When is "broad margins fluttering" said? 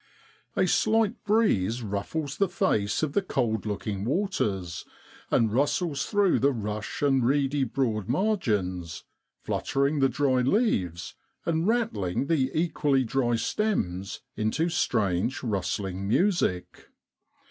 7.65-9.99